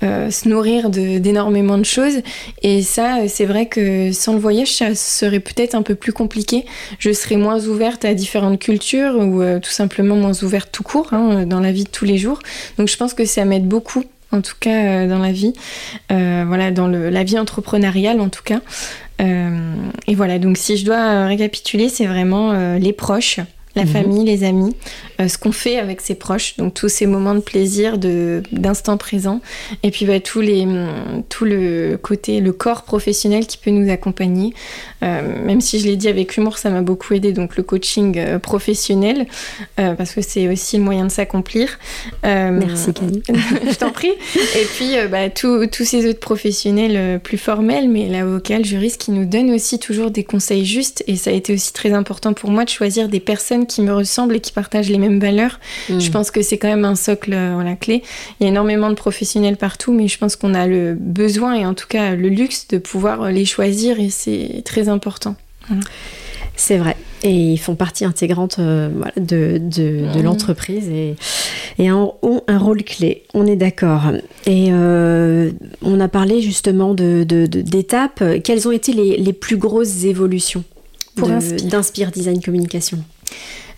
[0.00, 2.22] se nourrir d'énormément de, choses.
[2.62, 6.64] Et ça, c'est vrai que sans le voyage, ça serait peut-être un peu plus compliqué.
[6.98, 11.44] Je serais moins ouverte à différentes cultures ou tout simplement moins ouverte tout court hein,
[11.44, 12.38] dans la vie de tous les jours.
[12.78, 15.52] Donc je pense que ça m'aide beaucoup en tout cas euh, dans la vie,
[16.10, 18.60] euh, voilà, dans la vie entrepreneuriale en tout cas.
[19.20, 19.74] Euh,
[20.06, 23.40] et voilà, donc si je dois récapituler, c'est vraiment les proches,
[23.74, 23.88] la mhm.
[23.88, 24.74] famille, les amis,
[25.20, 29.40] euh, ce qu'on fait avec ses proches, donc tous ces moments de plaisir, d'instant présent,
[29.82, 33.90] et puis bah, tous les, mm, tout le côté, le corps professionnel qui peut nous
[33.90, 34.54] accompagner.
[35.02, 38.18] Euh, même si je l'ai dit avec humour, ça m'a beaucoup aidé, donc le coaching
[38.18, 39.26] euh, professionnel,
[39.76, 41.78] parce que c'est aussi le moyen de s'accomplir.
[42.22, 43.22] Merci Camille.
[43.28, 44.12] je t'en prie.
[44.56, 49.24] Et puis bah, tous ces autres professionnels plus formels, mais l'avocat, le juriste, qui nous
[49.24, 52.64] donnent aussi toujours des conseils justes, et ça a été aussi très important pour moi
[52.64, 55.60] de choisir des personnes qui me ressemblent et qui partagent les mêmes valeurs.
[55.88, 56.00] Mm.
[56.00, 58.02] Je pense que c'est quand même un socle euh, la clé.
[58.40, 61.66] Il y a énormément de professionnels partout, mais je pense qu'on a le besoin et
[61.66, 65.36] en tout cas le luxe de pouvoir les choisir et c'est très important.
[66.56, 66.96] C'est vrai.
[67.22, 70.22] Et ils font partie intégrante euh, de, de, mm.
[70.22, 71.14] l'entreprise et,
[71.78, 72.14] et ont
[72.46, 73.24] un rôle clé.
[73.32, 74.10] On est d'accord.
[74.46, 75.50] Et euh,
[75.82, 78.22] on a parlé justement d'étapes.
[78.42, 80.64] Quelles ont été les, les plus grosses évolutions
[81.16, 82.98] d'Inspire Design Communication?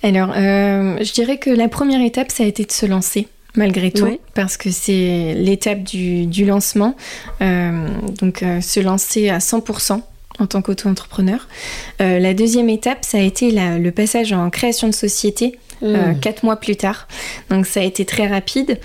[0.05, 3.93] Alors, euh, je dirais que la première étape, ça a été de se lancer malgré
[3.93, 6.97] tout, parce que c'est l'étape du, lancement.
[7.41, 7.87] Euh,
[8.21, 10.03] donc, euh, se lancer à 100%
[10.41, 11.49] en tant qu'auto-entrepreneur.
[12.01, 15.59] la deuxième étape, ça a été le passage en création de société.
[15.83, 16.19] Mmh.
[16.21, 17.09] quatre mois plus tard.
[17.51, 18.79] Donc ça a été très rapide.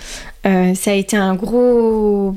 [0.43, 2.35] ça a été un gros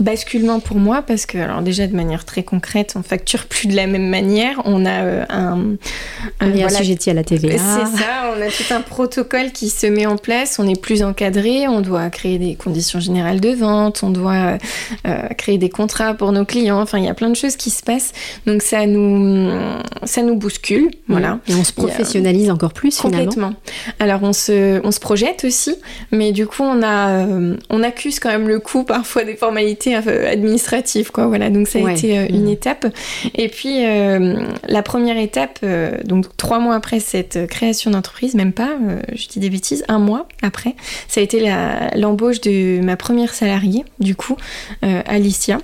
[0.00, 3.76] basculement pour moi parce que, alors déjà de manière très concrète, on facture plus de
[3.76, 4.60] la même manière.
[4.64, 5.76] On a euh, un,
[6.40, 7.58] est à la TVA.
[7.58, 10.58] C'est ça, on a tout un protocole qui se met en place.
[10.58, 14.58] On est plus encadré, on doit créer des conditions générales de vente, on doit
[15.06, 16.80] euh, créer des contrats pour nos clients.
[16.80, 18.12] Enfin, il y a plein de choses qui se passent.
[18.46, 19.50] Donc ça nous,
[20.04, 21.38] ça nous bouscule, voilà.
[21.48, 23.54] Et on se professionnalise encore plus complètement.
[23.98, 25.74] Alors on se, on se projette aussi,
[26.10, 29.89] mais du coup on a, euh, on accuse quand même le coup parfois des formalités
[29.94, 31.26] assez administratif, quoi.
[31.26, 32.50] Voilà, donc ça a été une mmh.
[32.50, 32.86] étape.
[33.34, 35.64] Et puis la première étape,
[36.04, 38.76] donc trois mois après cette création d'entreprise, même pas,
[39.14, 40.74] je dis des bêtises, un mois après,
[41.08, 41.52] ça a été
[41.94, 44.36] l'embauche de ma première salariée, du coup,
[44.82, 45.58] Alicia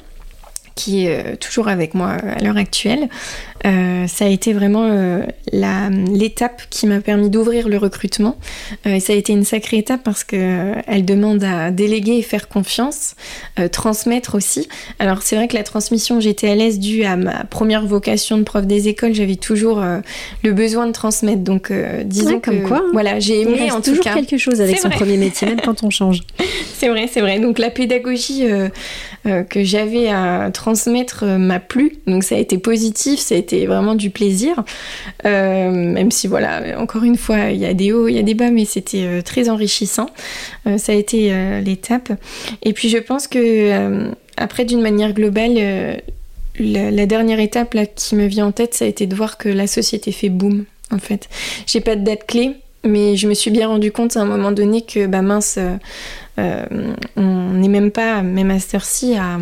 [0.76, 3.08] qui est euh, toujours avec moi à l'heure actuelle.
[3.64, 8.36] Euh, ça a été vraiment euh, l'étape qui m'a permis d'ouvrir le recrutement.
[8.84, 13.14] et ça a été une sacrée étape parce qu'elle demande à déléguer et faire confiance,
[13.72, 14.68] transmettre aussi.
[14.98, 18.42] Alors c'est vrai que la transmission, j'étais à l'aise due à ma première vocation de
[18.42, 19.14] prof des écoles.
[19.14, 19.82] J'avais toujours
[20.42, 21.42] le besoin de transmettre.
[21.42, 21.72] Donc
[22.04, 22.78] disons comme quoi.
[22.78, 22.90] Hein.
[22.92, 24.14] Voilà, j'ai aimé en toujours tout cas.
[24.14, 26.20] quelque chose avec son premier métier, même quand on change.
[26.74, 27.38] c'est vrai, c'est vrai.
[27.38, 28.44] Donc la pédagogie
[29.24, 31.98] que j'avais à transmettre euh, m'a plu.
[32.06, 34.64] Donc ça a été positif, ça a été vraiment du plaisir.
[35.24, 38.22] Euh, même si voilà, encore une fois, il y a des hauts, il y a
[38.22, 40.10] des bas, mais c'était euh, très enrichissant.
[40.76, 41.32] ça a été
[41.62, 42.12] l'étape.
[42.62, 46.00] Et puis je pense que après, d'une manière globale,
[46.58, 49.48] la, dernière étape là qui me vient en tête, ça a été de voir que
[49.48, 50.64] la société fait boom.
[50.90, 51.28] En fait,
[51.66, 52.56] j'ai pas de date clé,
[52.86, 55.58] mais je me suis bien rendu compte à un moment donné que bah mince
[56.38, 56.66] euh,
[57.16, 59.38] on n'est même pas, même à cette ci à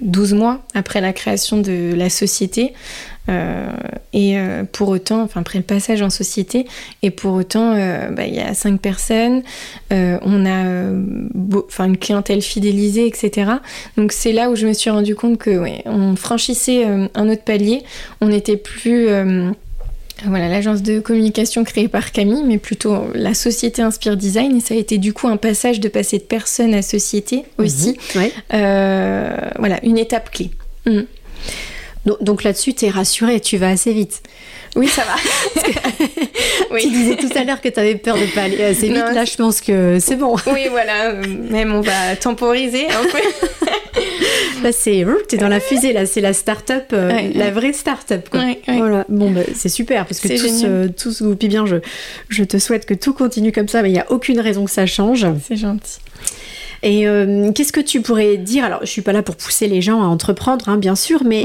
[0.00, 2.72] 12 mois après la création de la société.
[3.28, 3.70] Euh,
[4.12, 6.66] et euh, pour autant, enfin après le passage en société,
[7.02, 7.74] et pour autant,
[8.10, 9.42] bah, il y a 5 personnes,
[9.90, 13.52] on a une clientèle fidélisée, etc.
[13.96, 17.82] Donc c'est là où je me suis rendu compte que on franchissait un autre palier,
[18.20, 19.08] on n'était plus
[20.26, 24.56] voilà, l'agence de communication créée par Camille, mais plutôt la société Inspire Design.
[24.56, 27.96] Et ça a été du coup un passage de passer de personne à société aussi.
[28.14, 30.50] Mhm, euh, voilà, une étape clé.
[30.86, 31.00] Mm.
[32.20, 34.22] Donc, là-dessus, tu es rassurée, tu vas assez vite.
[34.74, 35.16] Oui, ça va.
[36.80, 38.96] Tu disais tout à l'heure que tu avais peur de pas aller assez vite.
[38.96, 40.36] là, je pense que c'est bon.
[40.46, 41.12] Oui, voilà.
[41.12, 43.18] Même on va temporiser un peu.
[44.62, 45.04] là, c'est.
[45.28, 46.06] Tu es dans la fusée, là.
[46.06, 48.28] C'est la start-up, euh, la vraie start-up.
[48.30, 48.40] Quoi.
[48.66, 49.04] voilà.
[49.08, 51.66] Bon, bah, c'est super parce que tous, euh, tous vous bien.
[51.66, 51.76] Je,
[52.30, 54.70] je te souhaite que tout continue comme ça, mais il n'y a aucune raison que
[54.70, 55.26] ça change.
[55.46, 55.98] C'est gentil.
[56.82, 58.64] Et euh, qu'est-ce que tu pourrais dire?
[58.64, 61.44] Alors, je suis pas là pour pousser les gens à entreprendre, hein, bien sûr, mais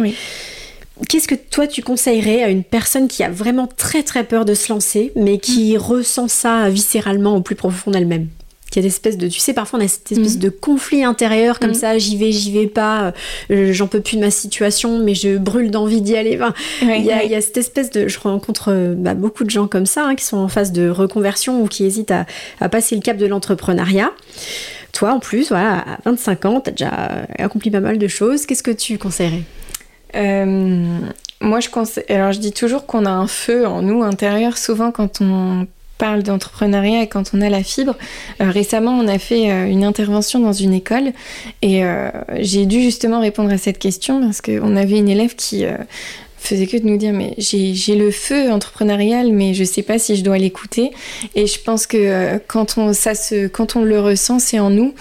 [1.07, 4.53] qu'est-ce que toi tu conseillerais à une personne qui a vraiment très très peur de
[4.53, 5.77] se lancer, mais qui mm.
[5.77, 8.27] ressent ça viscéralement au plus profond d'elle-même?
[8.71, 10.39] Qui a des espèces de tu sais parfois on a cette espèce mm.
[10.39, 11.75] de conflit intérieur comme mm.
[11.75, 13.13] ça j'y vais j'y vais pas
[13.49, 16.38] euh, j'en peux plus de ma situation mais je brûle d'envie d'y aller
[16.81, 20.05] il y, a cette espèce de je rencontre euh, bah, beaucoup de gens comme ça
[20.07, 22.25] hein, qui sont en phase de reconversion ou qui hésitent à,
[22.60, 24.12] à passer le cap de l'entrepreneuriat
[24.93, 28.47] toi, en plus, voilà, à 25 ans, tu as déjà accompli pas mal de choses.
[28.47, 29.43] Qu'est-ce que tu conseillerais?
[30.15, 31.00] Euh,
[31.41, 32.06] Moi, je conseille.
[32.10, 34.58] Alors, je dis toujours qu'on a un feu en nous intérieur.
[34.58, 35.67] Souvent, quand on
[35.98, 37.96] parle d'entrepreneuriat et quand on a la fibre.
[38.39, 41.12] Euh, récemment, on a fait euh, une intervention dans une école
[41.63, 41.82] et
[42.38, 45.65] j'ai dû justement répondre à cette question parce qu'on avait une élève qui
[46.38, 50.15] faisait que de nous dire mais j'ai le feu entrepreneurial mais je sais pas si
[50.15, 50.91] je dois l'écouter
[51.34, 54.93] et je pense que quand on ça se quand on le ressent c'est en nous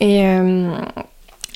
[0.00, 0.22] et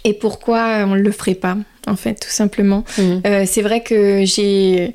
[0.06, 1.56] et pourquoi on le ferait pas?
[1.86, 3.02] En fait tout simplement mmh.
[3.26, 4.94] euh, c'est vrai que j'ai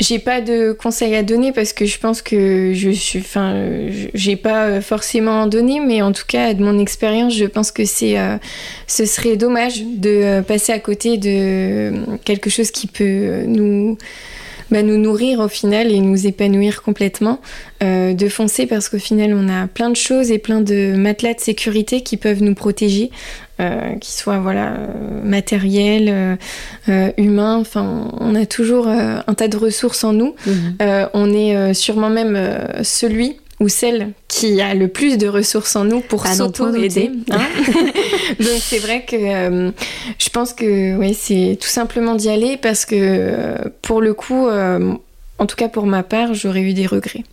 [0.00, 3.66] j'ai pas de conseils à donner parce que je pense que je suis, enfin,
[4.14, 8.18] j'ai pas forcément donné, mais en tout cas de mon expérience, je pense que c'est,
[8.18, 8.36] euh,
[8.86, 11.92] ce serait dommage de passer à côté de
[12.24, 13.96] quelque chose qui peut nous
[14.70, 17.40] bah, nous nourrir au final et nous épanouir complètement,
[17.82, 21.34] euh, de foncer parce qu'au final on a plein de choses et plein de matelas
[21.34, 23.10] de sécurité qui peuvent nous protéger,
[23.60, 26.38] euh, qui soient voilà euh, matériels,
[27.16, 27.56] humains.
[27.56, 30.34] Enfin, on a toujours un tas de ressources en nous.
[30.46, 31.08] Mhm.
[31.14, 32.38] on est sûrement même
[32.82, 37.10] celui ou celle qui a le plus de ressources en nous pour s'auto-aider.
[37.30, 37.48] Hein.
[38.38, 39.70] Donc c'est vrai que euh,
[40.18, 44.46] je pense que oui, c'est tout simplement d'y aller parce que euh, pour le coup,
[44.46, 44.94] euh,
[45.38, 47.24] en tout cas pour ma part, j'aurais eu des regrets.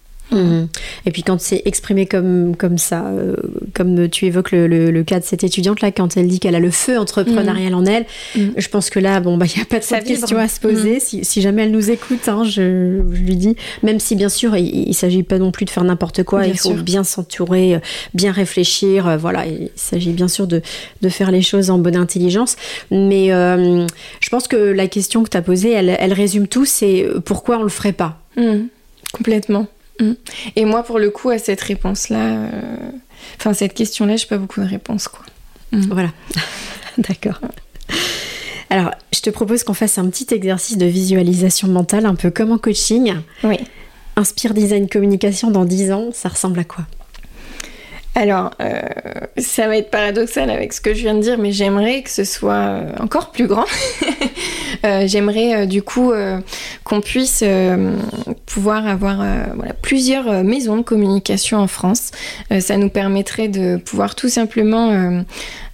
[1.06, 3.36] Et puis quand c'est exprimé comme, comme ça, euh,
[3.74, 6.72] comme tu évoques le, le, cas de cette étudiante-là, quand elle dit qu'elle a le
[6.72, 8.54] feu entrepreneurial en elle, mhm.
[8.58, 11.00] je pense que là, bon, bah, il n'y a pas de question à se poser.
[11.00, 14.56] Si, si, jamais elle nous écoute, hein, je, je, lui dis, même si bien sûr,
[14.56, 17.80] il ne s'agit pas non plus de faire n'importe quoi, il faut bien s'entourer, euh,
[18.14, 20.62] bien réfléchir, euh, voilà, il s'agit bien sûr de,
[21.02, 22.56] de, faire les choses en bonne intelligence.
[22.92, 27.06] Mais je pense que la question que tu as posée, elle, elle résume tout, c'est
[27.26, 28.20] pourquoi on le ferait pas?
[29.14, 29.68] Complètement.
[30.00, 30.14] Mm.
[30.56, 32.48] Et moi, pour le coup, à cette réponse-là, euh,
[33.38, 35.26] enfin, cette question-là, j'ai pas beaucoup de réponses, quoi.
[35.72, 35.82] Mm.
[35.92, 36.10] Voilà.
[36.98, 37.40] D'accord.
[38.70, 42.52] Alors, je te propose qu'on fasse un petit exercice de visualisation mentale, un peu comme
[42.52, 43.16] en coaching.
[43.44, 43.58] Oui.
[44.16, 46.86] Inspire Design Communication dans 10 ans, ça ressemble à quoi?
[48.16, 48.80] Alors, euh,
[49.38, 52.24] ça va être paradoxal avec ce que je viens de dire, mais j'aimerais que ce
[52.24, 53.66] soit euh, encore plus grand.
[54.86, 56.12] Euh, j'aimerais du coup
[56.84, 57.42] qu'on puisse
[58.46, 59.24] pouvoir avoir
[59.82, 62.12] plusieurs maisons de communication en France.
[62.60, 65.24] ça nous permettrait de pouvoir tout simplement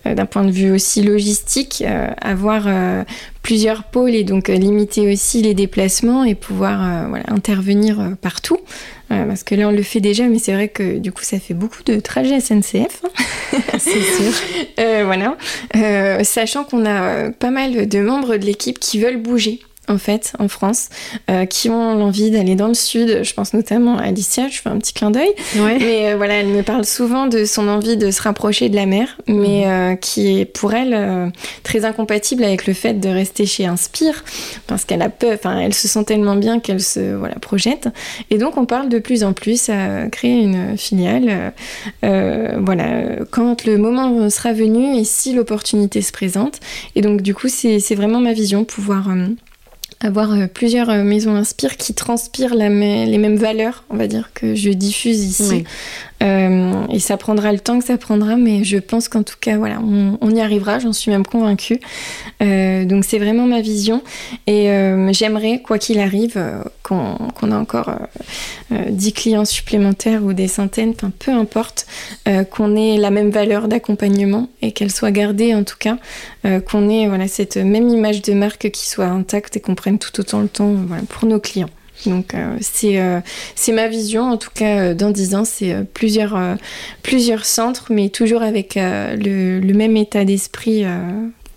[0.06, 1.84] d'un point de vue aussi logistique,
[2.22, 2.68] avoir
[3.42, 6.82] plusieurs pôles et donc limiter aussi les déplacements et pouvoir
[7.30, 8.60] intervenir partout
[9.10, 11.54] parce que là, on le fait déjà, mais c'est vrai que du coup, ça fait
[11.54, 13.02] beaucoup de trajets SNCF.
[13.78, 14.34] c'est sûr.
[14.80, 15.36] Euh, voilà.
[15.76, 20.34] Euh, sachant qu'on a pas mal de membres de l'équipe qui veulent bouger en fait,
[20.40, 20.90] en France,
[21.30, 23.24] euh, qui ont l'envie d'aller dans le sud.
[23.24, 25.34] Je pense notamment à Alicia, je fais un petit clin d'œil.
[25.56, 28.86] Mais euh, voilà, elle me parle souvent de son envie de se rapprocher de la
[28.86, 29.66] mer, mais mhm.
[29.66, 31.32] euh, qui est pour elle
[31.64, 34.24] très incompatible avec le fait de rester chez Inspire,
[34.68, 37.90] parce qu'elle a peur, enfin, elle se sent tellement bien qu'elle se voilà, projette.
[38.30, 41.54] Et donc, on parle de plus en plus à créer une filiale.
[42.04, 46.60] voilà, quand le moment sera venu et si l'opportunité se présente.
[46.96, 49.10] Et donc, du coup, c'est vraiment ma vision, pouvoir
[50.02, 54.56] avoir euh, plusieurs euh, maisons Inspire qui transpirent les mêmes valeurs, on va dire, que
[54.56, 55.64] je diffuse ici.
[56.22, 59.58] Euh, et ça prendra le temps que ça prendra, mais je pense qu'en tout cas,
[59.58, 61.80] voilà, on, y arrivera, j'en suis même convaincue.
[62.42, 64.04] Euh, donc c'est vraiment ma vision.
[64.48, 66.42] Et euh, j'aimerais, quoi qu'il arrive,
[66.84, 67.92] qu'on a encore
[68.72, 71.86] 10 clients supplémentaires ou des centaines, enfin peu importe,
[72.52, 75.98] qu'on ait la même valeur d'accompagnement et qu'elle soit gardée en tout cas,
[76.66, 80.20] qu'on ait voilà, cette même image de marque qui soit intacte et qu'on prenne tout
[80.20, 80.76] autant le temps
[81.10, 81.70] pour nos clients.
[82.06, 83.22] Donc euh, euh,
[83.56, 86.40] c'est ma vision, en tout cas euh, dans 10 ans, c'est plusieurs,
[87.04, 90.84] plusieurs centres, mais toujours avec le, le, même état d'esprit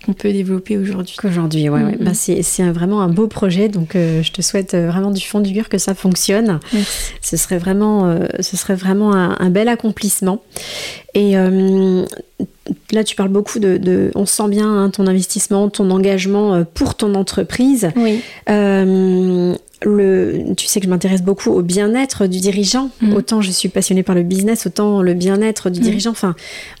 [0.05, 1.15] qu'on peut développer aujourd'hui.
[1.17, 1.83] Qu'aujourd'hui, ouais.
[1.83, 1.97] ouais.
[1.99, 5.69] Bah, c'est vraiment un beau projet, donc je te souhaite vraiment du fond du cœur
[5.69, 6.59] que ça fonctionne.
[7.21, 10.43] Ce serait vraiment, ce serait vraiment un, bel accomplissement.
[11.15, 11.35] Et
[12.91, 17.15] là, tu parles beaucoup de, on sent bien hein, ton investissement, ton engagement pour ton
[17.15, 17.91] entreprise.
[17.95, 18.21] Oui
[19.85, 22.89] le, tu sais que je m'intéresse beaucoup au bien-être du dirigeant.
[23.01, 23.13] Mm.
[23.13, 25.83] Autant je suis passionnée par le business, autant le bien-être du mm.
[25.83, 26.11] dirigeant.
[26.11, 26.35] Enfin,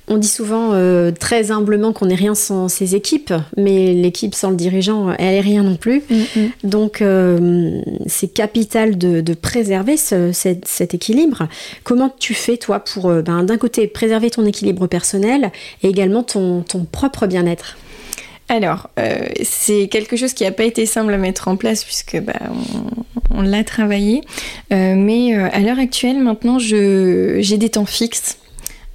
[0.07, 4.49] on dit souvent euh, très humblement qu'on n'est rien sans ses équipes, mais l'équipe sans
[4.49, 6.03] le dirigeant, elle est rien non plus.
[6.09, 6.23] Mm,
[6.63, 11.47] Donc, euh, c'est capital de, préserver cet, équilibre.
[11.83, 16.23] Comment tu fais, toi, pour, euh, ben, d'un côté, préserver ton équilibre personnel et également
[16.23, 17.77] ton, propre bien-être
[18.49, 22.19] alors, euh, c'est quelque chose qui n'a pas été simple à mettre en place puisque
[22.19, 22.33] bah,
[23.31, 24.21] on, l'a travaillé.
[24.71, 28.37] Euh, mais euh, à l'heure actuelle, maintenant, j'ai des temps fixes.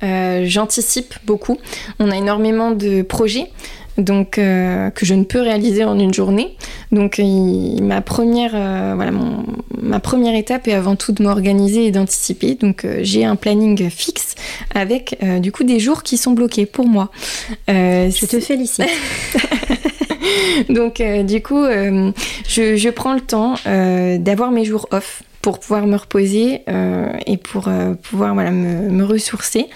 [0.02, 1.56] J'anticipe beaucoup.
[1.98, 3.50] On a énormément de projets
[3.98, 6.56] donc que je ne peux réaliser en une journée.
[6.92, 7.20] Donc
[7.82, 9.10] ma première voilà
[9.80, 12.54] ma première étape est avant tout de m'organiser et d'anticiper.
[12.54, 14.34] Donc j'ai un planning fixe
[14.74, 17.10] avec du coup des jours qui sont bloqués pour moi.
[17.68, 18.86] je te félicite.
[20.68, 22.12] Donc, euh, du coup, euh,
[22.48, 27.36] je, prends le temps euh, d'avoir mes jours off pour pouvoir me reposer euh, et
[27.36, 29.66] pour euh, pouvoir voilà, me, me ressourcer.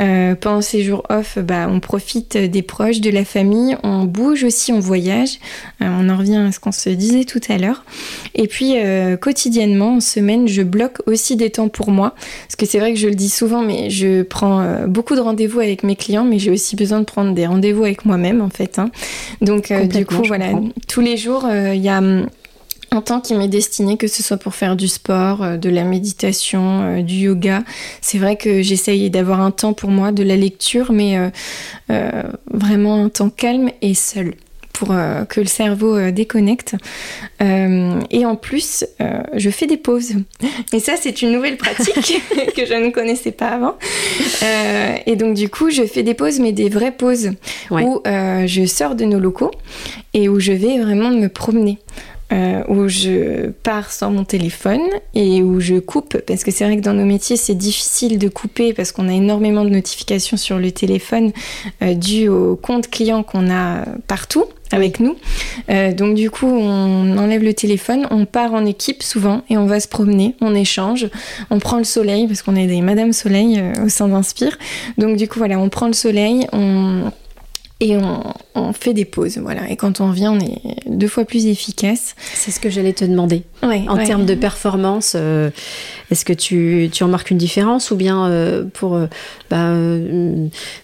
[0.00, 4.44] Euh, pendant ces jours off, bah, on profite des proches, de la famille, on bouge
[4.44, 5.38] aussi, on voyage.
[5.80, 7.84] on en revient à ce qu'on se disait tout à l'heure.
[8.34, 8.74] Et puis
[9.20, 12.14] quotidiennement, en semaine, je bloque aussi des temps pour moi.
[12.46, 15.60] Parce que c'est vrai que je le dis souvent, mais je prends beaucoup de rendez-vous
[15.60, 18.78] avec mes clients, mais j'ai aussi besoin de prendre des rendez-vous avec moi-même en fait.
[18.78, 18.90] Hein.
[19.40, 20.52] Donc du coup, voilà,
[20.88, 22.00] tous les jours, il y a
[22.90, 25.84] un temps qui m'est destiné, que ce soit pour faire du sport, euh, de la
[25.84, 27.62] méditation, euh, du yoga.
[28.00, 31.30] C'est vrai que j'essaye d'avoir un temps pour moi, de la lecture, mais
[31.90, 34.34] euh, vraiment un temps calme et seul
[34.72, 34.94] pour
[35.28, 36.74] que le cerveau déconnecte.
[37.38, 38.86] et en plus,
[39.34, 40.14] je fais des pauses.
[40.72, 42.22] Et ça, c'est une nouvelle pratique
[42.56, 43.74] que je ne connaissais pas avant.
[45.04, 47.32] et donc, du coup, je fais des pauses, mais des vraies pauses,
[47.70, 49.50] où je sors de nos locaux
[50.14, 51.78] et où je vais vraiment me promener.
[52.32, 54.78] Euh, où je pars sans mon téléphone
[55.14, 58.28] et où je coupe, parce que c'est vrai que dans nos métiers c'est difficile de
[58.28, 61.32] couper parce qu'on a énormément de notifications sur le téléphone
[61.82, 65.16] euh, dû au compte client qu'on a partout avec nous.
[65.70, 69.66] Euh, donc du coup, on enlève le téléphone, on part en équipe souvent et on
[69.66, 71.08] va se promener, on échange,
[71.50, 74.56] on prend le soleil parce qu'on est des Madame Soleil au sein d'Inspire.
[74.98, 77.10] Donc du coup, voilà, on prend le soleil, on
[77.80, 79.68] et on, fait des pauses, voilà.
[79.70, 82.14] Et quand on vient, on est deux fois plus efficace.
[82.34, 83.42] C'est ce que j'allais te demander.
[83.62, 85.50] en termes de performance, euh,
[86.10, 89.06] est-ce que tu, tu remarques une différence ou bien euh, pour, euh,
[89.48, 89.74] bah,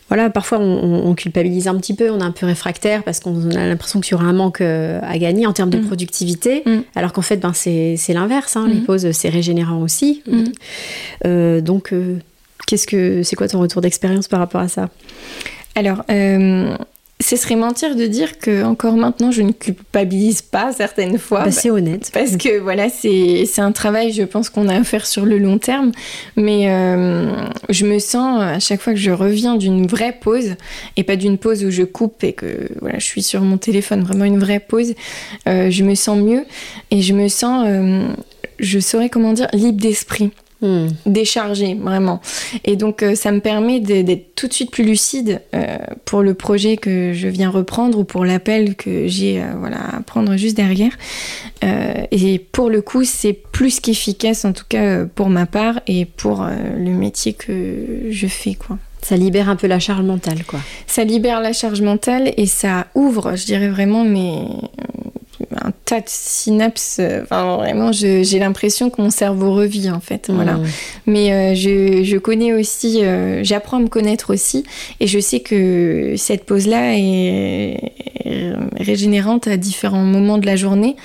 [0.08, 3.66] voilà, parfois on, culpabilise un petit peu, on est un peu réfractaire parce qu'on a
[3.66, 5.86] l'impression qu'il y aura un manque à gagner en termes de mm.
[5.86, 6.78] productivité, mm.
[6.94, 8.56] alors qu'en fait, ben, c'est l'inverse.
[8.56, 8.66] Hein.
[8.68, 8.84] Les mm.
[8.84, 10.22] pauses, c'est régénérant aussi.
[11.24, 11.92] donc
[12.66, 14.88] Qu'est-ce que c'est quoi ton retour d'expérience par rapport à ça?
[15.76, 16.02] Alors,
[17.18, 21.44] ce serait mentir de dire que encore maintenant je ne culpabilise pas certaines fois.
[21.44, 22.10] Bah, c'est honnête.
[22.12, 25.58] Parce que voilà, c'est un travail, je pense qu'on a à faire sur le long
[25.58, 25.92] terme.
[26.36, 27.32] Mais euh,
[27.70, 30.56] je me sens à chaque fois que je reviens d'une vraie pause
[30.96, 34.02] et pas d'une pause où je coupe et que voilà, je suis sur mon téléphone,
[34.02, 34.94] vraiment une vraie pause.
[35.48, 36.44] Euh, je me sens mieux
[36.90, 38.06] et je me sens, euh,
[38.58, 40.32] je saurais comment dire, libre d'esprit.
[40.62, 40.86] Hmm.
[41.04, 42.22] décharger vraiment.
[42.64, 45.76] Et donc euh, ça me permet d'être tout de suite plus lucide euh,
[46.06, 50.00] pour le projet que je viens reprendre ou pour l'appel que j'ai euh, voilà, à
[50.00, 50.92] prendre juste derrière.
[51.62, 56.46] et pour le coup, c'est plus qu'efficace en tout cas pour ma part et pour
[56.46, 58.78] le métier que je fais quoi.
[59.02, 60.60] Ça libère un peu la charge mentale, quoi.
[60.86, 64.48] Ça libère la charge mentale et ça ouvre, je dirais vraiment, mes,
[65.54, 66.98] un tas de synapses.
[67.00, 70.28] Euh, enfin, vraiment, j'ai l'impression que mon cerveau revit, en fait.
[70.28, 70.54] Voilà.
[70.54, 70.66] Mmh.
[71.06, 74.64] Mais euh, je, je, connais aussi, euh, j'apprends à me connaître aussi.
[75.00, 77.92] Et je sais que cette pause-là est
[78.76, 80.96] régénérante à différents moments de la journée.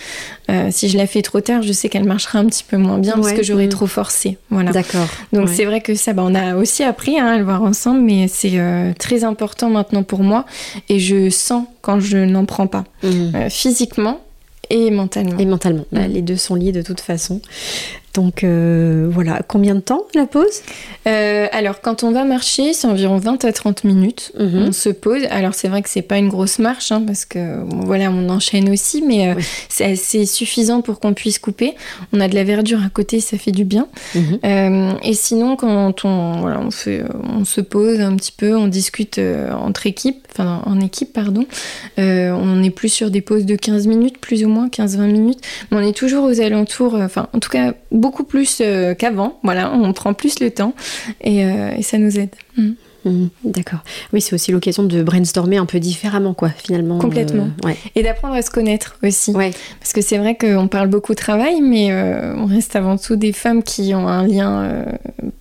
[0.71, 3.13] si je la fais trop tard, je sais qu'elle marchera un petit peu moins bien
[3.13, 3.77] parce que j'aurais mmh.
[3.77, 4.37] trop forcé.
[4.49, 4.71] Voilà.
[4.71, 5.07] D'accord.
[5.31, 8.01] Donc c'est vrai que ça, bah, on a aussi appris hein, à le voir ensemble,
[8.01, 8.59] mais c'est
[8.97, 10.45] très important maintenant pour moi.
[10.89, 12.85] Et je sens quand je n'en prends pas.
[13.03, 13.49] Mmh.
[13.49, 14.19] physiquement,
[14.71, 15.37] et mentalement.
[15.37, 15.85] Et mentalement.
[15.91, 17.41] Bah, les deux sont liés de toute façon.
[18.13, 20.61] Donc euh, voilà, combien de temps la pause?
[21.07, 24.33] Euh, Alors quand on va marcher, c'est environ 20 à 30 minutes.
[24.37, 24.65] Mhm.
[24.67, 25.23] On se pose.
[25.29, 28.69] Alors c'est vrai que c'est pas une grosse marche hein, parce que voilà, on enchaîne
[28.69, 29.35] aussi, mais euh,
[29.69, 31.75] c'est assez suffisant pour qu'on puisse couper.
[32.11, 33.87] On a de la verdure à côté, ça fait du bien.
[34.15, 34.97] Mhm.
[35.03, 39.19] et sinon, quand on, voilà, on, fait, on se pose un petit peu, on discute
[39.51, 41.45] entre équipes, enfin en équipe, pardon.
[41.97, 45.39] on est plus sur des pauses de 15 minutes, plus ou moins 15-20 minutes,
[45.69, 49.39] mais on est toujours aux alentours, enfin en tout cas beaucoup plus euh, qu'avant.
[49.43, 50.73] Voilà, on prend plus le temps
[51.21, 52.35] et, euh, ça nous aide.
[52.57, 52.71] Mm.
[53.05, 53.27] Mm.
[53.43, 53.79] D'accord.
[54.13, 56.99] Oui, c'est aussi l'occasion de brainstormer un peu différemment, quoi, finalement.
[56.99, 57.49] Complètement.
[57.65, 59.31] Euh, et d'apprendre à se connaître aussi.
[59.31, 59.51] Ouais.
[59.79, 61.93] Parce que c'est vrai qu'on parle beaucoup travail, mais
[62.37, 64.85] on reste avant tout des femmes qui ont un lien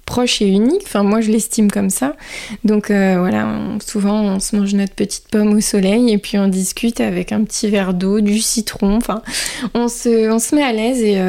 [0.07, 0.83] proche et unique.
[0.85, 2.15] Enfin, moi, je l'estime comme ça.
[2.65, 3.49] Donc voilà,
[3.85, 7.45] souvent, on se mange notre petite pomme au soleil et puis on discute avec un
[7.45, 8.97] petit verre d'eau, du citron.
[8.97, 9.23] Enfin,
[9.75, 11.21] on se, on se met à l'aise et,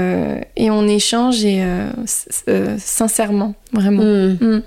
[0.55, 1.63] et on échange et
[2.77, 4.03] sincèrement, vraiment.
[4.03, 4.37] Mm.
[4.41, 4.61] Mm.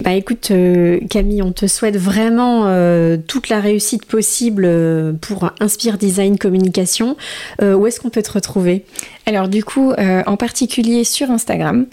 [0.00, 5.50] Bah écoute euh, Camille, on te souhaite vraiment euh, toute la réussite possible euh, pour
[5.60, 7.18] Inspire Design Communication.
[7.60, 8.86] où est-ce qu'on peut te retrouver?
[9.26, 11.84] Alors du coup, en particulier sur Instagram,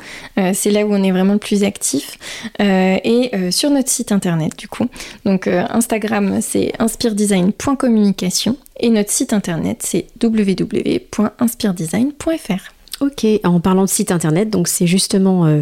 [0.53, 2.17] c'est là où on est vraiment le plus actif,
[2.59, 4.87] et sur notre site internet du coup.
[5.25, 12.76] Donc Instagram c'est inspiredesign.communication et notre site internet c'est www.inspiredesign.fr.
[12.99, 15.61] Ok, en parlant de site internet, donc c'est justement euh,